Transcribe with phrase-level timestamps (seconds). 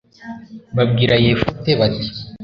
[0.75, 2.05] babwira yefute, bati